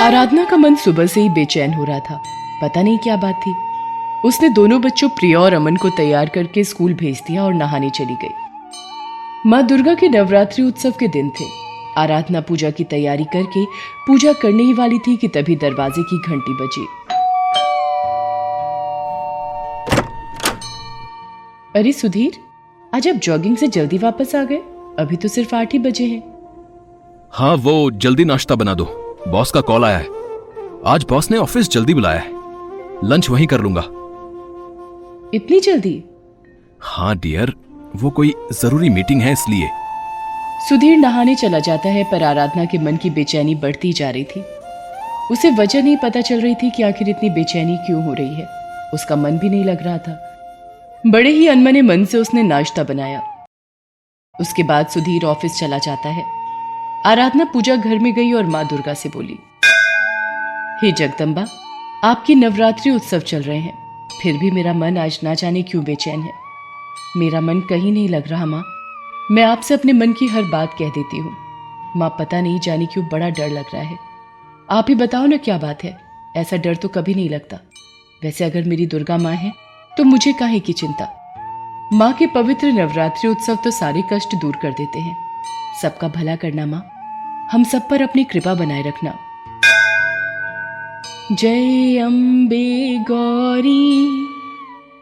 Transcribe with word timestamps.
आराधना 0.00 0.44
का 0.44 0.56
मन 0.56 0.74
सुबह 0.74 1.06
से 1.06 1.20
ही 1.20 1.28
बेचैन 1.28 1.74
हो 1.74 1.84
रहा 1.84 2.00
था। 2.00 2.22
पता 2.62 2.82
नहीं 2.82 2.98
क्या 2.98 3.16
बात 3.16 3.40
थी। 3.46 3.54
उसने 4.28 4.48
दोनों 4.48 4.80
बच्चों 4.80 5.08
प्रिया 5.08 5.40
और 5.40 5.54
अमन 5.54 5.76
को 5.76 5.88
तैयार 5.88 6.28
करके 6.28 6.64
स्कूल 6.64 6.94
भेज 6.94 7.22
दिया 7.28 7.44
और 7.44 7.54
नहाने 7.54 7.90
चली 7.90 8.14
गई। 8.14 8.34
माँ 9.46 9.62
दुर्गा 9.62 9.94
के 9.94 10.08
नवरात्रि 10.08 10.64
उत्सव 10.64 10.90
के 10.90 11.08
दिन 11.08 11.30
थे। 11.30 11.44
आराधना 11.96 12.40
पूजा 12.40 12.70
की 12.70 12.84
तैयारी 12.84 13.24
करके 13.24 13.64
पूजा 14.06 14.32
करने 14.32 14.62
ही 14.62 14.72
वाली 14.72 14.98
थी 14.98 15.16
कि 15.16 15.28
तभी 15.28 15.56
दरवाजे 15.56 16.02
की 16.02 16.18
घंटी 16.18 16.52
बजी। 16.52 16.86
अरे 21.76 21.92
सुधीर, 21.92 22.40
आज 22.94 23.08
आप 23.08 23.14
जॉगिंग 23.14 23.56
से 23.56 23.68
जल्दी 23.68 23.98
वापस 23.98 24.34
आ 24.34 24.44
गए? 24.44 24.62
अभी 24.98 25.16
तो 25.16 25.28
सिर्फ़ 25.28 25.54
आठ 25.56 25.72
ही 25.72 25.78
बजे 25.78 26.04
हैं। 26.04 26.22
हाँ 27.32 27.54
वो 27.56 27.90
जल्दी 27.90 28.24
नाश्ता 28.24 28.54
बना 28.54 28.74
दो। 28.74 29.09
बॉस 29.28 29.50
का 29.50 29.60
कॉल 29.60 29.84
आया 29.84 29.98
है। 29.98 30.06
आज 30.86 31.04
बॉस 31.08 31.30
ने 31.30 31.36
ऑफ़िस 31.36 31.70
जल्दी 31.70 31.94
बुलाया 31.94 32.20
है। 32.20 32.30
लंच 33.04 33.30
वहीं 33.30 33.46
कर 33.46 33.60
लूँगा। 33.60 33.80
इतनी 35.34 35.60
जल्दी? 35.60 36.04
हाँ 36.80 37.16
डियर 37.16 37.52
वो 37.96 38.10
कोई 38.10 38.34
ज़रूरी 38.52 38.88
मीटिंग 38.88 39.22
है 39.22 39.32
इसलिए। 39.32 39.68
सुधीर 40.68 40.96
नहाने 40.96 41.34
चला 41.34 41.58
जाता 41.58 41.88
है 41.88 42.04
पर 42.04 42.22
आराधना 42.22 42.64
के 42.64 42.78
मन 42.78 42.96
की 42.96 43.10
बेचैनी 43.10 43.54
बढ़ती 43.54 43.92
जा 43.92 44.10
रही 44.10 44.24
थी। 44.24 44.44
उसे 45.32 45.50
वजह 45.50 45.82
नहीं 45.82 45.96
पता 45.96 46.20
चल 46.20 46.40
रही 46.40 46.54
थी 46.54 46.70
कि 46.70 46.82
आखिर 46.82 47.08
इतनी 47.08 47.30
बेचैनी 47.30 47.76
क्यों 47.76 48.04
हो 48.04 48.14
रही 48.14 48.34
है। 48.34 48.46
उसका 48.94 49.16
मन 49.16 49.38
भी 49.38 49.48
नहीं 49.48 49.64
लग 49.64 49.82
रहा 49.82 49.98
था। 49.98 50.18
बड़े 51.06 51.30
ही 51.30 51.46
अनमने 51.48 51.82
मन 51.82 52.04
से 52.04 52.18
उसने 52.18 52.42
नाश्ता 52.42 52.84
बनाया। 52.84 53.22
उसके 54.40 54.62
बाद 54.62 54.86
सुधीर 54.86 55.24
ऑफ़िस 55.24 55.58
चला 55.60 55.78
जाता 55.78 56.08
है। 56.08 56.39
आराधना 57.06 57.44
पूजा 57.44 57.74
घर 57.76 57.98
में 57.98 58.12
गई 58.14 58.32
और 58.32 58.46
माँ 58.46 58.66
दुर्गा 58.68 58.94
से 58.94 59.08
बोली, 59.08 59.38
हे 60.82 60.90
जगदम्बा, 60.92 61.44
आपकी 62.04 62.34
नवरात्रि 62.34 62.90
उत्सव 62.90 63.20
चल 63.20 63.42
रहे 63.42 63.58
हैं। 63.58 63.72
फिर 64.22 64.36
भी 64.38 64.50
मेरा 64.50 64.72
मन 64.72 64.98
आज 64.98 65.18
ना 65.24 65.34
जाने 65.34 65.62
क्यों 65.62 65.84
बेचैन 65.84 66.20
है। 66.20 66.32
मेरा 67.16 67.40
मन 67.40 67.60
कहीं 67.60 67.92
नहीं 67.92 68.08
लग 68.08 68.28
रहा, 68.28 68.46
माँ। 68.46 68.62
मैं 69.30 69.44
आपसे 69.44 69.74
अपने 69.74 69.92
मन 69.92 70.12
की 70.12 70.26
हर 70.26 70.42
बात 70.42 70.74
कह 70.78 70.88
देती 70.88 71.18
हूँ। 71.18 71.32
माँ, 71.96 72.08
पता 72.18 72.40
नहीं 72.40 72.60
जाने 72.60 72.86
क्यों 72.86 73.06
बड़ा 73.08 73.28
डर 73.28 73.48
लग 73.48 73.74
रहा 73.74 73.82
है। 73.82 73.98
आप 74.70 74.86
ही 74.88 74.94
बताओ 74.94 75.26
ना 75.26 75.36
क्या 75.36 75.58
बात 75.58 75.84
है। 75.84 75.96
ऐसा 76.36 76.56
डर 76.56 76.76
तो 76.76 76.88
कभी 76.88 77.14
नहीं 77.14 77.28
लगता। 77.28 77.56
वैसे 78.22 78.44
अगर 78.44 78.64
मेरी 78.64 78.86
दुर्गा 78.86 79.18
माँ 79.18 79.34
है 79.34 79.52
तो 79.92 80.04
मुझे 80.04 80.32
काहे 80.32 80.60
की 80.60 80.72
चिंता? 80.72 81.08
माँ 81.92 82.12
के 82.12 82.26
पवित्र 82.26 82.72
नवरात्रि 82.72 83.30
उत्सव 83.30 83.58
तो 83.64 83.70
सारे 83.70 84.02
कष्ट 84.12 84.36
दूर 84.36 84.56
कर 84.62 84.70
देते 84.70 84.98
हैं। 84.98 85.29
सबका 85.82 86.08
भला 86.08 86.36
करना, 86.36 86.66
माँ। 86.66 86.90
हम 87.52 87.64
सब 87.64 87.88
पर 87.88 88.02
अपनी 88.02 88.24
कृपा 88.24 88.54
बनाए 88.54 88.82
रखना। 88.82 89.18
जय 91.32 91.98
अम्बे 91.98 92.98
गौरी, 92.98 94.08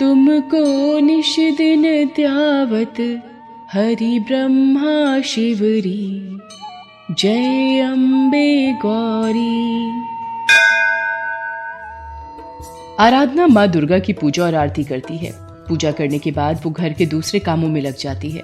तुमको 0.00 0.98
निश 0.98 1.36
दिन 1.38 2.08
त्यावत 2.08 3.22
हरि 3.72 4.18
ब्रह्मा 4.18 5.20
शिवरी। 5.20 6.38
जय 7.10 7.80
अम्बे 7.80 8.72
गौरी। 8.72 9.90
आराधना 13.00 13.46
माँ 13.46 13.68
दुर्गा 13.68 13.98
की 13.98 14.12
पूजा 14.12 14.44
और 14.44 14.54
आरती 14.54 14.84
करती 14.84 15.16
है। 15.16 15.45
पूजा 15.68 15.92
करने 15.92 16.18
के 16.18 16.30
बाद 16.30 16.60
वो 16.64 16.70
घर 16.70 16.92
के 16.92 17.06
दूसरे 17.06 17.40
कामों 17.40 17.68
में 17.68 17.80
लग 17.80 17.96
जाती 17.96 18.30
है। 18.30 18.42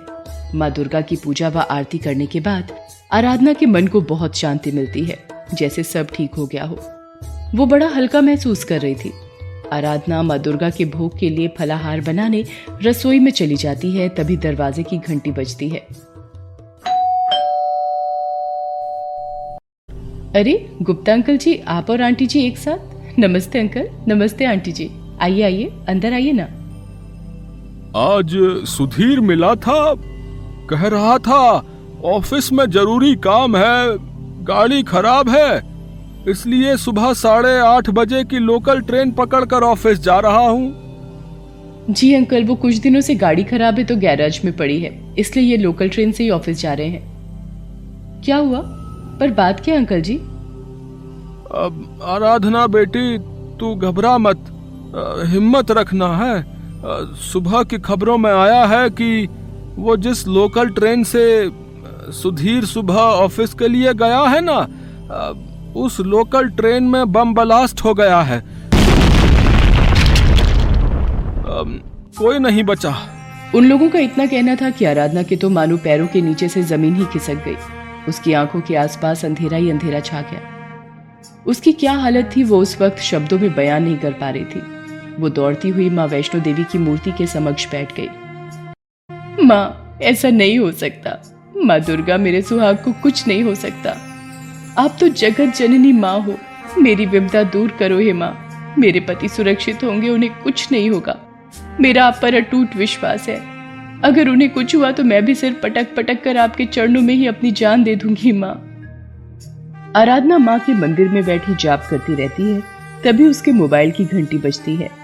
माँ 0.54 0.70
दुर्गा 0.70 1.00
की 1.00 1.16
पूजा 1.16 1.48
व 1.48 1.58
आरती 1.58 1.98
करने 1.98 2.26
के 2.26 2.40
बाद 2.40 2.72
आराधना 3.12 3.52
के 3.52 3.66
मन 3.66 3.86
को 3.86 4.00
बहुत 4.00 4.36
शांति 4.36 4.72
मिलती 4.72 5.04
है, 5.04 5.18
जैसे 5.54 5.82
सब 5.82 6.08
ठीक 6.14 6.34
हो 6.34 6.46
गया 6.46 6.64
हो। 6.64 6.78
वो 7.54 7.66
बड़ा 7.66 7.88
हल्का 7.88 8.20
महसूस 8.20 8.64
कर 8.64 8.80
रही 8.80 8.94
थी। 8.94 9.12
आराधना 9.72 10.22
माँ 10.22 10.38
दुर्गा 10.38 10.70
के 10.70 10.84
भोग 10.84 11.18
के 11.18 11.28
लिए 11.28 11.48
फलाहार 11.48 12.00
बनाने 12.00 12.44
रसोई 12.82 13.18
में 13.18 13.32
चली 13.32 13.56
जाती 13.56 13.90
है, 13.90 14.08
तभी 14.08 14.36
दरवाजे 14.36 14.82
की 14.82 14.98
घंटी 14.98 15.30
बजती 15.30 15.68
है। 15.68 15.86
अरे, 20.34 20.76
गुप्ता 20.82 21.12
अंकल 21.12 21.36
जी, 21.36 21.62
आप 21.66 21.90
और 21.90 22.02
आंटी 22.02 22.26
जी 22.26 22.46
एक 22.46 22.58
साथ? 22.58 22.78
नमस्ते 23.18 23.58
अंकल, 23.58 23.88
नमस्ते 24.08 24.44
आंटी 24.44 24.72
जी। 24.72 24.90
आइए 25.20 25.42
आइए, 25.42 25.72
अंदर 25.88 26.12
आइए 26.12 26.32
ना। 26.32 26.61
आज 27.96 28.30
सुधीर 28.68 29.20
मिला 29.20 29.54
था 29.54 29.94
कह 30.70 30.86
रहा 30.88 31.18
था 31.18 31.64
ऑफ़िस 32.04 32.52
में 32.52 32.64
ज़रूरी 32.66 33.14
काम 33.16 33.56
है 33.56 33.96
गाड़ी 34.44 34.82
खराब 34.82 35.28
है 35.28 35.58
इसलिए 36.30 36.76
सुबह 36.76 37.12
साढ़े 37.12 37.58
आठ 37.58 37.90
बजे 37.90 38.24
की 38.24 38.38
लोकल 38.38 38.80
ट्रेन 38.80 39.10
पकड़कर 39.10 39.62
ऑफ़िस 39.62 39.98
जा 39.98 40.18
रहा 40.18 40.46
हूँ। 40.48 41.84
जी 41.90 42.14
अंकल 42.14 42.44
वो 42.44 42.54
कुछ 42.54 42.76
दिनों 42.76 43.00
से 43.00 43.14
गाड़ी 43.14 43.44
खराब 43.44 43.78
है 43.78 43.84
तो 43.84 43.96
गैराज 43.96 44.40
में 44.44 44.56
पड़ी 44.56 44.80
है 44.80 45.14
इसलिए 45.18 45.44
ये 45.44 45.56
लोकल 45.56 45.88
ट्रेन 45.88 46.12
से 46.12 46.24
ही 46.24 46.30
ऑफ़िस 46.30 46.60
जा 46.60 46.72
रहे 46.72 46.88
हैं। 46.88 48.22
क्या 48.24 48.36
हुआ? 48.36 48.60
पर 49.20 49.30
बात 49.30 49.60
क्या 49.60 49.76
अंकल 49.76 50.00
जी? 50.00 50.16
अब 51.54 52.00
आराधना 52.04 52.66
बेटी 52.66 53.18
तू 53.58 53.74
घबरा 53.74 54.18
मत 54.18 54.44
हिम्मत 55.26 55.70
रखना 55.70 56.16
है? 56.16 56.51
सुबह 56.84 57.62
की 57.62 57.78
खबरों 57.78 58.16
में 58.18 58.32
आया 58.32 58.64
है 58.66 58.88
कि 58.90 59.28
वो 59.76 59.96
जिस 59.96 60.26
लोकल 60.28 60.68
ट्रेन 60.68 61.04
से 61.04 61.50
सुधीर 62.12 62.64
सुबह 62.64 62.94
ऑफ़िस 62.94 63.54
के 63.54 63.68
लिए 63.68 63.92
गया 63.94 64.20
है 64.20 64.40
ना 64.40 64.58
उस 65.76 66.00
लोकल 66.00 66.48
ट्रेन 66.50 66.84
में 66.84 67.12
बम 67.12 67.34
ब्लास्ट 67.34 67.84
हो 67.84 67.94
गया 67.94 68.20
है। 68.20 68.42
कोई 72.18 72.38
नहीं 72.38 72.62
बचा। 72.64 72.94
उन 73.54 73.64
लोगों 73.64 73.88
का 73.90 73.98
इतना 73.98 74.26
कहना 74.26 74.54
था 74.56 74.70
कि 74.70 74.84
आराधना 74.84 75.22
के 75.22 75.36
तो 75.36 75.50
मानो 75.50 75.76
पैरों 75.76 76.06
के 76.06 76.20
नीचे 76.20 76.48
से 76.48 76.62
ज़मीन 76.62 76.96
ही 76.96 77.04
खिसक 77.04 77.44
गई। 77.44 77.56
उसकी 78.08 78.32
आँखों 78.32 78.60
के 78.60 78.76
आसपास 78.76 79.24
अंधेरा 79.24 79.56
ही 79.56 79.70
अंधेरा 79.70 80.00
छा 80.00 80.20
गया। 80.20 80.40
उसकी 81.46 81.72
क्या 81.72 81.92
हालत 81.92 82.30
थी 82.36 82.44
वो 82.44 82.58
उस 82.58 82.80
वक्त 82.80 82.98
शब्दों 83.02 83.38
में 83.38 83.54
बयान 83.54 83.82
नहीं 83.82 83.96
कर 83.98 84.12
पा 84.12 84.30
रही 84.30 84.44
थी। 84.44 84.62
वो 85.18 85.28
दौड़ती 85.28 85.68
हुई 85.68 85.90
माँ 85.90 86.06
वैष्णो 86.06 86.40
देवी 86.40 86.64
की 86.64 86.78
मूर्ति 86.78 87.12
के 87.12 87.26
समक्ष 87.26 87.70
बैठ 87.70 87.92
गई। 88.00 88.08
माँ, 89.44 89.98
ऐसा 90.02 90.30
नहीं 90.30 90.58
हो 90.58 90.72
सकता। 90.72 91.18
माँ 91.56 91.80
दुर्गा 91.80 92.16
मेरे 92.16 92.42
सुहाग 92.42 92.76
को 92.76 92.92
कुछ 92.92 93.28
नहीं 93.28 93.42
हो 93.42 93.54
सकता। 93.54 93.90
आप 94.78 94.96
तो 95.00 95.08
जगत 95.08 95.54
जननी 95.56 95.92
माँ 95.92 96.20
हो। 96.20 96.38
मेरी 96.78 97.06
विपदा 97.06 97.42
दूर 97.42 97.70
करो 97.70 97.98
हे 97.98 98.12
माँ। 98.12 98.48
मेरे 98.78 99.00
पति 99.00 99.28
सुरक्षित 99.28 99.84
होंगे, 99.84 100.08
उन्हें 100.08 100.42
कुछ 100.42 100.72
नहीं 100.72 100.90
होगा। 100.90 101.18
मेरा 101.80 102.04
आप 102.04 102.18
पर 102.22 102.34
अटूट 102.34 102.76
विश्वास 102.76 103.28
है। 103.28 103.36
अगर 104.00 104.28
उन्हें 104.28 104.50
कुछ 104.50 104.74
हुआ 104.76 104.90
तो 104.90 105.04
मैं 105.04 105.24
भी 105.24 105.34
सिर्फ़ 105.34 105.60
पटक 105.60 105.94
पटक 105.96 106.22
कर 106.24 106.36
आपके 106.36 106.66
चरणों 106.66 107.00
में 107.00 107.14
ही 107.14 107.26
अपनी 107.26 107.50
जान 107.50 107.84
दे 107.84 107.96
दूँगी 107.96 108.32
माँ। 108.32 108.54
आराधना 109.96 110.38
माँ 110.38 110.58
के 110.58 110.74
मंदिर 110.74 111.08
में 111.08 111.24
बैठी 111.24 111.54
जाप 111.54 111.86
करती 111.90 112.14
रहती 112.14 112.42
है, 112.42 112.62
तभी 113.04 113.26
उसके 113.26 113.52
मोबाइल 113.52 113.90
की 113.90 114.04
घंटी 114.04 114.38
बजती 114.38 114.76
है। 114.76 115.01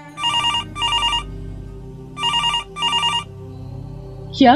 क्या? 4.39 4.55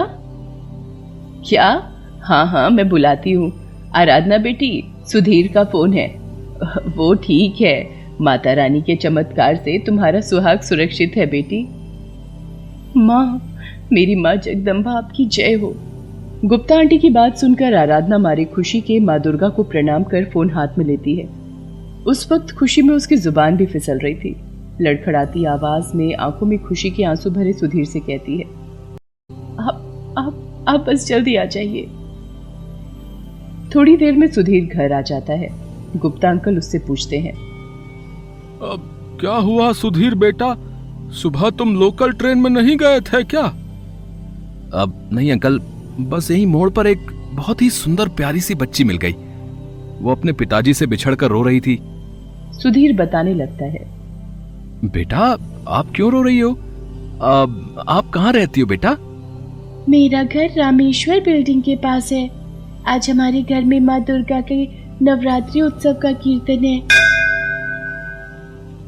क्या? 1.49 1.91
हाँ 2.21 2.45
हाँ 2.45 2.69
मैं 2.69 2.89
बुलाती 2.89 3.31
हूँ। 3.31 3.51
आराधना 3.95 4.37
बेटी, 4.37 4.83
सुधीर 5.11 5.47
का 5.47 5.63
फ़ोन 5.63 5.93
है। 5.93 6.07
वो 6.97 7.13
ठीक 7.13 7.61
है। 7.61 7.89
माता 8.21 8.53
रानी 8.53 8.81
के 8.81 8.95
चमत्कार 8.95 9.55
से 9.55 9.79
तुम्हारा 9.79 10.21
सुहाग 10.21 10.59
सुरक्षित 10.59 11.13
है 11.17 11.25
बेटी। 11.25 11.67
माँ, 12.97 13.57
मेरी 13.93 14.15
माँ 14.15 14.35
जगदम्बा 14.35 14.91
आपकी 14.91 15.25
जय 15.25 15.53
हो। 15.53 15.75
गुप्ता 16.45 16.77
आंटी 16.77 16.97
की 16.97 17.09
बात 17.09 17.37
सुनकर 17.37 17.73
आराधना 17.73 18.17
मारी 18.17 18.45
खुशी 18.45 18.81
के 18.81 18.99
माँ 18.99 19.19
दुर्गा 19.19 19.49
को 19.49 19.63
प्रणाम 19.63 20.03
कर 20.03 20.25
फ़ोन 20.25 20.49
हाथ 20.49 20.67
में 20.77 20.85
लेती 20.85 21.15
है। 21.15 21.25
उस 22.03 22.31
वक्त 22.31 22.51
खुशी 22.51 22.81
में 22.81 22.95
उसकी 22.95 23.15
ज़ुबान 23.15 23.57
भी 23.57 23.65
फिसल 23.65 23.97
रही 23.97 24.15
थी। 24.15 24.35
लड़खड़ाती 24.81 25.45
आवाज़ 25.45 25.97
में 25.97 26.15
आँखों 26.15 26.47
में 26.47 26.59
खुशी 26.59 26.89
के 26.89 27.03
आँसू 27.03 27.29
भरे 27.29 27.53
सुधीर 27.53 27.85
से 27.85 27.99
कहती 27.99 28.37
है 28.37 28.62
आप 30.67 30.85
बस 30.89 31.07
जल्दी 31.07 31.35
आ 31.35 31.45
जाइए। 31.45 31.85
थोड़ी 33.75 33.97
देर 33.97 34.13
में 34.13 34.27
सुधीर 34.27 34.65
घर 34.65 34.93
आ 34.93 35.01
जाता 35.01 35.33
है। 35.33 35.49
गुप्ता 35.95 36.29
अंकल 36.29 36.57
उससे 36.57 36.79
पूछते 36.79 37.17
हैं। 37.17 37.33
अब 38.63 39.17
क्या 39.21 39.35
हुआ 39.35 39.71
सुधीर 39.71 40.15
बेटा? 40.15 40.55
सुबह 41.11 41.49
तुम 41.49 41.75
लोकल 41.75 42.11
ट्रेन 42.11 42.37
में 42.37 42.49
नहीं 42.49 42.77
गए 42.77 42.99
थे 42.99 43.23
क्या? 43.23 43.43
अब 44.73 45.09
नहीं 45.13 45.31
अंकल 45.31 45.59
बस 45.99 46.31
यही 46.31 46.45
मोड़ 46.45 46.69
पर 46.69 46.87
एक 46.87 47.11
बहुत 47.33 47.61
ही 47.61 47.69
सुंदर 47.69 48.07
प्यारी 48.07 48.41
सी 48.41 48.55
बच्ची 48.55 48.83
मिल 48.83 48.97
गई। 48.97 49.11
वो 50.01 50.11
अपने 50.11 50.31
पिताजी 50.31 50.73
से 50.73 50.87
बिछड़कर 50.87 51.27
रो 51.27 51.41
रही 51.41 51.59
थी। 51.59 51.79
सुधीर 52.53 52.95
बताने 52.95 53.33
लगता 53.33 53.65
है। 53.65 53.85
बेटा 54.85 55.37
आप 55.67 55.91
क्यों 55.95 56.11
रो 56.11 56.21
रही 56.21 56.39
हो? 56.39 56.51
अब 57.21 57.85
आप 57.87 58.09
कहाँ 58.09 58.33
रहती 58.33 58.61
हो 58.61 58.67
बेटा? 58.67 58.97
मेरा 59.89 60.23
घर 60.23 60.49
रामेश्वर 60.57 61.19
बिल्डिंग 61.19 61.61
के 61.63 61.75
पास 61.75 62.11
है। 62.11 62.29
आज 62.87 63.09
हमारे 63.09 63.41
घर 63.41 63.61
में 63.61 63.79
माँ 63.79 63.99
दुर्गा 64.01 64.39
के 64.41 64.65
नवरात्रि 65.01 65.61
उत्सव 65.61 65.93
का 65.93 66.11
कीर्तन 66.11 66.63
है। 66.65 66.77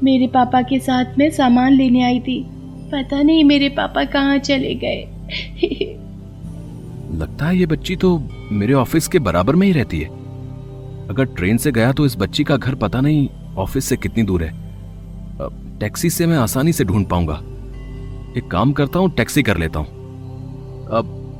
मेरे 0.03 0.27
पापा 0.27 0.62
के 0.62 0.80
साथ 0.80 1.18
में 1.18 1.30
सामान 1.31 1.74
लेने 1.74 2.03
आई 2.03 2.19
थी। 2.19 2.45
पता 2.92 3.21
नहीं 3.21 3.44
मेरे 3.44 3.69
पापा 3.69 4.03
कहाँ 4.03 4.38
चले 4.38 4.74
गए। 4.75 5.01
लगता 7.18 7.48
है 7.48 7.57
ये 7.57 7.65
बच्ची 7.65 7.95
तो 7.95 8.18
मेरे 8.51 8.74
ऑफ़िस 8.74 9.07
के 9.07 9.19
बराबर 9.19 9.56
में 9.56 9.68
ही 9.68 9.74
रहती 9.74 10.00
है। 10.00 10.09
अगर 11.09 11.25
ट्रेन 11.25 11.57
से 11.57 11.71
गया 11.71 11.91
तो 11.91 12.06
इस 12.06 12.18
बच्ची 12.18 12.44
का 12.44 12.57
घर 12.57 12.75
पता 12.75 13.01
नहीं 13.01 13.27
ऑफ़िस 13.57 13.86
से 13.86 13.98
कितनी 13.98 14.24
दूर 14.24 14.44
है। 14.44 14.53
टैक्सी 15.80 16.09
से 16.09 16.25
मैं 16.25 16.38
आसानी 16.38 16.74
से 16.74 16.83
ढूंढ 16.83 17.06
पाऊँगा। 17.06 17.41
एक 18.38 18.48
काम 18.51 18.71
करता 18.71 19.00
हूँ, 19.00 19.09
टैक्सी 19.09 19.44
कर 19.44 19.57
लेता 19.57 19.80
हूँ। 19.80 20.04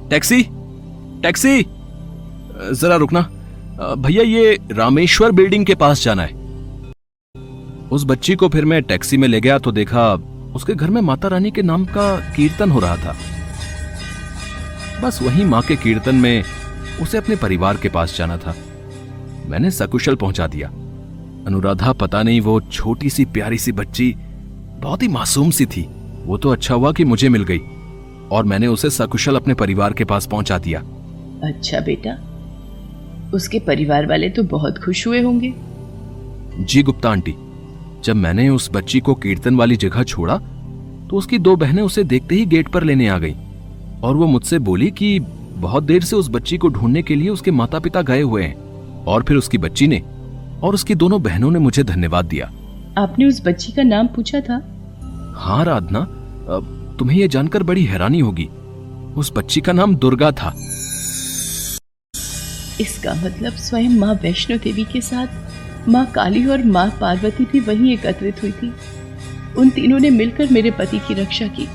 Taxi 0.10 0.42
taxi. 1.24 1.62
जरा 2.74 2.96
रुकना। 2.96 3.22
भैया, 3.98 4.24
ये 4.24 4.58
रामेश्वर 4.72 5.32
बिल्डिंग 5.32 5.66
के 5.66 5.76
पास 5.76 6.04
जाना 6.04 6.24
है। 6.24 6.44
उस 7.92 8.06
बच्ची 8.06 8.36
को 8.36 8.50
फिर 8.50 8.66
मैं 8.66 8.82
टैक्सी 8.84 9.18
में 9.18 9.28
ले 9.28 9.42
गया 9.42 9.58
तो 9.60 9.72
देखा 9.72 10.14
उसके 10.56 10.74
घर 10.74 10.90
में 10.90 11.02
माता 11.02 11.28
रानी 11.28 11.52
के 11.52 11.62
नाम 11.62 11.86
का 11.86 12.16
कीर्तन 12.36 12.72
हो 12.72 12.80
रहा 12.80 12.96
था। 12.98 13.16
बस 15.04 15.22
वहीं 15.22 15.46
माँ 15.46 15.62
के 15.62 15.76
कीर्तन 15.76 16.16
में 16.16 16.44
उसे 17.02 17.18
अपने 17.18 17.36
परिवार 17.36 17.78
के 17.78 17.90
पास 17.90 18.18
जाना 18.18 18.38
था। 18.38 18.56
मैंने 19.50 19.72
सकुशल 19.72 20.16
पहुँचा 20.16 20.48
दिया। 20.48 20.68
अनुराधा, 21.48 21.92
पता 21.94 22.24
नहीं 22.24 22.42
वो 22.42 22.60
छोटी 22.62 23.10
सी, 23.10 23.26
प्यारी 23.26 23.58
सी 23.58 23.72
बच्ची 23.72 24.14
बहुत 24.82 25.04
ही 25.04 25.08
मासूम 25.08 25.52
सी 25.52 25.66
थी। 25.66 25.88
वो 26.26 26.38
तो 26.38 26.50
अच्छा 26.50 26.76
हुआ 26.76 26.92
कि 26.92 27.04
मुझे 27.04 27.30
मिल 27.30 27.44
गई। 27.44 27.60
और 28.32 28.46
मैंने 28.46 28.68
उसे 28.68 28.90
सकुशल 28.90 29.36
अपने 29.36 29.54
परिवार 29.54 29.94
के 29.94 30.06
पास 30.06 30.26
पहुँचा 30.26 30.58
दिया। 30.58 30.80
अच्छा 31.44 31.80
बेटा 31.80 32.18
उसके 33.34 33.60
परिवार 33.60 34.06
वाले 34.06 34.30
तो 34.30 34.44
बहुत 34.44 34.78
खुश 34.78 35.06
हुए 35.08 35.22
होंगे। 35.22 35.54
जी 36.60 36.84
गुप्ता 36.84 37.10
आंटी 37.10 37.36
जब 38.06 38.16
मैंने 38.16 38.50
उस 38.50 38.70
बच्ची 38.74 39.00
को 39.00 39.14
कीर्तन 39.14 39.56
वाली 39.56 39.76
जगह 39.76 40.04
छोड़ा 40.04 40.38
तो 41.10 41.18
उसकी 41.18 41.40
दो 41.40 41.56
बहनें 41.56 41.82
उसे 41.84 42.04
देखते 42.04 42.36
ही 42.36 42.46
गेट 42.46 42.68
पर 42.68 42.84
लेने 42.84 43.08
आ 43.08 43.18
गई 43.18 43.36
और 44.04 44.16
वो 44.16 44.26
मुझसे 44.26 44.60
बोली 44.60 44.92
कि 44.92 45.20
बहुत 45.20 45.84
देर 45.84 46.04
से 46.04 46.16
उस 46.16 46.30
बच्ची 46.30 46.58
को 46.58 46.70
ढूँढने 46.70 47.02
के 47.02 47.16
लिए 47.16 47.30
उसके 47.30 47.52
माता 47.52 47.80
पिता 47.80 48.02
गए 48.02 48.22
हुए 48.22 48.44
हैं 48.44 49.04
और 49.06 49.24
फिर 49.24 49.38
उसकी 49.38 49.58
बच्ची 49.58 49.88
ने 49.88 50.00
और 50.64 50.74
उसकी 50.74 50.96
दोनों 50.96 51.22
बहनों 51.24 51.52
ने 51.52 51.60
मुझे 51.60 51.84
धन्यवाद 51.84 52.26
दिया। 52.26 52.52
आपने 52.98 53.26
उस 53.26 53.42
बच्ची 53.46 53.72
का 53.72 53.84
नाम 53.84 54.08
पूछा 54.08 54.40
था? 54.40 54.56
हाँ 55.38 55.64
राधना 55.66 56.00
तुम्हें 57.00 57.18
यह 57.18 57.28
जानकर 57.28 57.64
बड़ी 57.64 57.84
हैरानी 57.86 58.20
होगी। 58.20 58.48
उस 59.16 59.32
बच्ची 59.38 59.62
का 59.62 59.74
नाम 59.74 59.96
दुर्गा 59.96 60.32
था। 60.32 60.54
इसका 62.82 63.14
मतलब 63.14 63.54
स्वयं 63.54 63.90
माँ 63.90 64.14
वैष्णो 64.14 64.58
देवी 64.58 64.84
के 64.84 65.02
साथ 65.02 65.88
माँ 65.90 66.06
काली 66.06 66.46
और 66.46 66.64
माँ 66.64 66.90
पार्वती 67.02 67.46
भी 67.46 67.60
वहीं 67.60 67.94
एकत्रित 67.94 68.42
हुई 68.44 68.52
थी। 68.52 68.74
उन 69.58 69.70
तीनों 69.70 70.00
ने 70.00 70.10
मिलकर 70.10 70.48
मेरे 70.52 70.72
पति 70.72 71.00
की 71.00 71.14
रक्षा 71.14 71.48
की। 71.48 71.68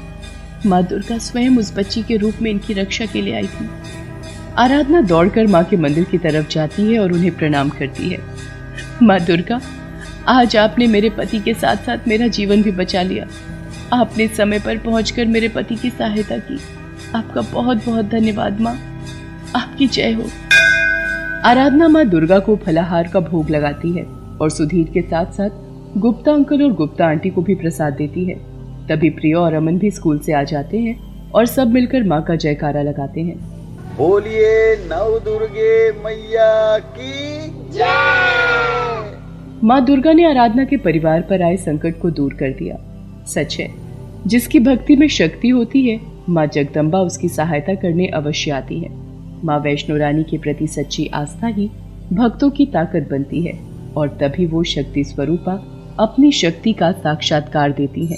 माँ 0.66 0.82
दुर्गा 0.82 1.18
स्वयं 1.18 1.56
उस 1.58 1.72
बच्ची 1.76 2.02
के 2.02 2.16
रूप 2.16 2.42
में 2.42 2.50
इनकी 2.50 2.74
रक्षा 2.74 3.06
के 3.06 3.22
लिए 3.22 3.34
आई 3.34 3.46
थी। 3.46 3.68
आराधना 4.58 5.00
दौड़कर 5.00 5.46
माँ 5.46 5.64
के 5.64 5.76
मंदिर 5.76 6.04
की 6.04 6.18
तरफ़ 6.18 6.48
जाती 6.48 6.82
है 6.82 6.98
और 6.98 7.12
उन्हें 7.12 7.36
प्रणाम 7.36 7.68
करती 7.68 8.08
है। 8.08 8.18
माँ 9.02 9.20
दुर्गा, 9.20 9.60
आज 10.28 10.56
आपने 10.56 10.86
मेरे 10.86 11.10
पति 11.10 11.38
के 11.40 11.54
साथ 11.54 11.76
साथ 11.76 12.08
मेरा 12.08 12.26
जीवन 12.26 12.62
भी 12.62 12.70
बचा 12.70 13.02
लिया। 13.02 13.26
आपने 13.92 14.28
समय 14.28 14.58
पर 14.58 14.78
पहुंचकर 14.78 15.24
मेरे 15.24 15.48
पति 15.48 15.74
की 15.74 15.90
सहायता 15.90 16.38
की। 16.38 16.58
आपका 17.14 17.40
बहुत 17.40 17.86
बहुत 17.86 18.04
धन्यवाद 18.04 18.60
माँ। 18.60 18.74
आपकी 19.56 19.86
जय 19.86 20.12
हो। 20.12 20.24
आराधना 21.44 21.88
माँ 21.88 22.04
दुर्गा 22.04 22.38
को 22.38 22.56
फलाहार 22.56 23.08
का 23.08 23.20
भोग 23.20 23.50
लगाती 23.50 23.92
है 23.92 24.02
और 24.40 24.50
सुधीर 24.50 24.90
के 24.94 25.02
साथ 25.02 25.26
साथ 25.26 25.50
गुप्ता 25.98 26.32
अंकल 26.32 26.62
और 26.62 26.72
गुप्ता 26.72 27.06
आंटी 27.06 27.30
को 27.30 27.42
भी 27.42 27.54
प्रसाद 27.54 27.92
देती 27.92 28.24
है। 28.24 28.34
तभी 28.88 29.10
प्रिया 29.10 29.38
और 29.38 29.54
अमन 29.54 29.78
भी 29.78 29.90
स्कूल 29.90 30.18
से 30.18 30.32
आ 30.32 30.42
जाते 30.42 30.78
हैं 30.78 31.30
और 31.30 31.46
सब 31.46 31.68
मिलकर 31.68 32.02
माँ 32.02 32.22
का 32.22 32.34
जयकारा 32.34 32.82
लगाते 32.82 33.20
हैं। 33.20 33.38
बोलिए 33.96 34.76
नव 34.76 35.18
दुर्गे 35.24 35.92
मैया 35.92 36.78
की 36.78 37.48
जय। 37.70 39.18
माँ 39.64 39.84
दुर्गा 39.84 40.12
ने 40.12 40.30
आराधना 40.30 40.64
के 40.64 40.76
परिवार 40.76 41.20
पर 41.20 41.42
आए 41.42 41.56
संकट 41.56 42.00
को 42.02 42.10
दूर 42.10 42.34
कर 42.34 42.50
दिया। 42.50 42.76
सच 43.26 43.56
है 43.60 43.79
जिसकी 44.26 44.60
भक्ति 44.60 44.96
में 44.96 45.08
शक्ति 45.08 45.48
होती 45.48 45.88
है, 45.88 46.00
माँ 46.28 46.46
जगदम्बा 46.46 47.00
उसकी 47.00 47.28
सहायता 47.28 47.74
करने 47.74 48.06
अवश्य 48.06 48.50
आती 48.50 48.80
है। 48.80 48.88
माँ 49.44 49.58
वैष्णो 49.58 49.96
रानी 49.96 50.22
के 50.22 50.38
प्रति 50.38 50.66
सच्ची 50.66 51.06
आस्था 51.06 51.46
ही 51.46 51.70
भक्तों 52.12 52.50
की 52.50 52.66
ताकत 52.66 53.08
बनती 53.10 53.42
है 53.42 53.58
और 53.96 54.08
तभी 54.08 54.46
वो 54.46 54.62
शक्ति 54.62 55.04
स्वरूपा 55.04 55.52
अपनी 56.00 56.32
शक्ति 56.32 56.72
का 56.72 56.92
साक्षात्कार 56.92 57.72
देती 57.72 58.06
है। 58.06 58.16